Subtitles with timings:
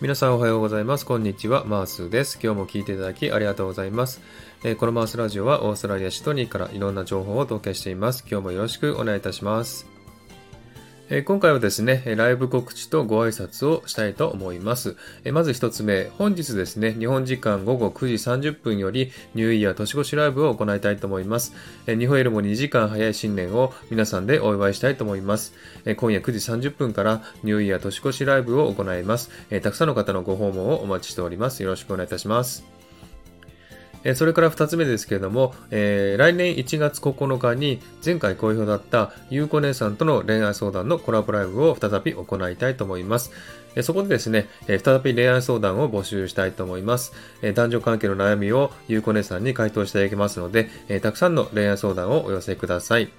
[0.00, 1.04] 皆さんおはようございます。
[1.04, 1.64] こんにちは。
[1.64, 2.38] マースです。
[2.40, 4.20] 今日も聞いていただきありがとうございます。
[4.62, 8.24] えー、このマースラジオはオーストラリア・シトニーからいろんな情報をお届けしています。
[8.30, 9.97] 今日もよろしくお願いいたします。
[11.10, 14.94] え今回はですね、ライブ告知とご挨拶をしたいと思います。
[15.24, 21.54] えまず一つ目、本日ですね、日本時間午後9時30分よりニューイヤー年越しライブを行いたいと思います。
[21.86, 25.54] え日本よりも2時間早い新年を皆さんでお祝いしたいと思います。
[25.86, 29.30] え今夜9時30分からニューイヤー年越しライブを行います。
[29.50, 31.62] えたくさんの方のご訪問をお待ちしております。
[31.62, 32.77] よろしくお願いいたします。
[34.04, 43.32] えそれから2つ目ですけれども、えー、来年1月9日に前回好評だったゆうこ姉さんとの恋愛相談のコラボライブを再び行いたいと思います。
[43.74, 47.12] えそこでですね、え再び恋愛相談を募集したいと思います。
[47.42, 53.10] え男女関係の悩みをゆうこ姉さんに回答していただきますので、えたくさんの恋愛相談をお寄せください。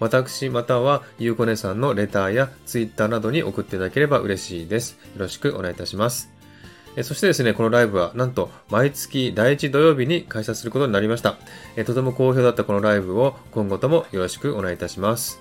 [0.00, 4.98] 私またはゆうこ姉さんのレターやツイッターなどに送っていただければ嬉しいです。
[5.14, 6.31] よろしくお願いいたします。
[7.00, 11.36] そしてですね、このライブはなんと毎月第1土曜日に開催することになりました。
[11.86, 15.40] とても好評だったこのライブを今後ともよろしくお願いいたします。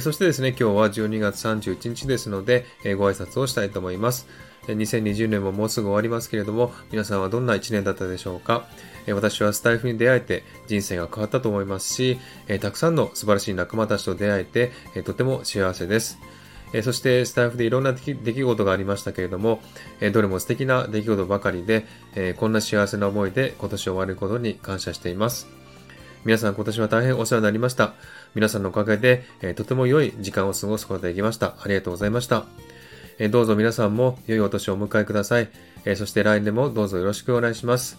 [0.00, 2.64] そしてですね、今日は12月31日ですので、
[2.96, 4.26] ご挨拶をしたいと思います。
[4.66, 8.66] 2020年ももうすぐ終わりますけれども、皆さんはどんな1年だったでしょうか
[9.06, 12.18] 私はスタイフに出会えて人生が変わったと思いますし、
[12.60, 14.72] たくさんの素晴らしい仲間たちと出会えて、
[15.02, 16.18] とても幸せです。
[16.72, 19.60] えそしてスタイフでいろんな出来事がありましたけれども、
[20.00, 25.48] えどれも素敵な出来事ばかりで、えこんな幸せな思いで今年を終わることに感謝しています。
[26.24, 27.94] 皆さん今年は大変お世話になりました。
[28.34, 31.54] 皆さんのおかげで、えとても良い時間を過ごすことができました。
[31.60, 32.44] ありがとうございました。
[33.18, 35.48] えどうぞ皆さんも良いお年をお迎えください。
[35.84, 37.98] えそして来年もどうぞよろしくお願いします。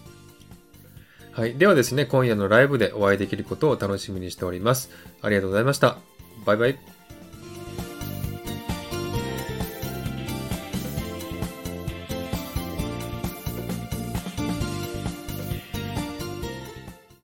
[1.32, 1.54] はい。
[1.54, 4.90] ではですね、今夜のライブでお会いできることを楽しみにしております。
[5.22, 5.98] ありがとうございました。
[6.44, 6.99] バイバイ。